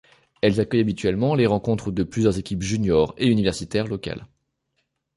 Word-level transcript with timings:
Elles 0.41 0.59
accueillent 0.59 0.79
habituellement 0.81 1.35
les 1.35 1.45
rencontres 1.45 1.91
de 1.91 2.01
plusieurs 2.01 2.39
équipes 2.39 2.63
juniors 2.63 3.13
et 3.19 3.27
universitaires 3.27 3.85
locales. 3.87 4.25